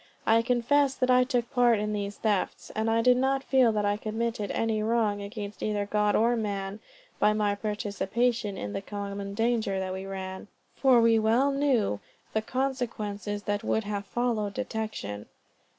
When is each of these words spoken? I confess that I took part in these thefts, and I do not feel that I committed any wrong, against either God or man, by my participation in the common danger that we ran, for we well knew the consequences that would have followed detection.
I 0.25 0.41
confess 0.41 0.95
that 0.95 1.11
I 1.11 1.23
took 1.23 1.51
part 1.51 1.77
in 1.77 1.93
these 1.93 2.17
thefts, 2.17 2.71
and 2.75 2.89
I 2.89 3.03
do 3.03 3.13
not 3.13 3.43
feel 3.43 3.71
that 3.73 3.85
I 3.85 3.97
committed 3.97 4.49
any 4.49 4.81
wrong, 4.81 5.21
against 5.21 5.61
either 5.61 5.85
God 5.85 6.15
or 6.15 6.35
man, 6.35 6.79
by 7.19 7.33
my 7.33 7.53
participation 7.53 8.57
in 8.57 8.73
the 8.73 8.81
common 8.81 9.35
danger 9.35 9.77
that 9.79 9.93
we 9.93 10.07
ran, 10.07 10.47
for 10.75 10.99
we 11.01 11.19
well 11.19 11.51
knew 11.51 11.99
the 12.33 12.41
consequences 12.41 13.43
that 13.43 13.63
would 13.63 13.83
have 13.83 14.07
followed 14.07 14.55
detection. 14.55 15.27